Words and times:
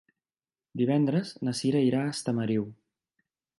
Divendres 0.81 1.35
na 1.49 1.55
Cira 1.61 1.83
irà 1.91 2.01
a 2.07 2.17
Estamariu. 2.17 2.67